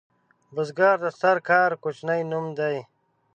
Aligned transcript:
بزګر 0.53 0.95
د 1.03 1.05
ستر 1.19 1.37
کار 1.49 1.71
کوچنی 1.83 2.21
نوم 2.31 2.45
دی 2.57 2.77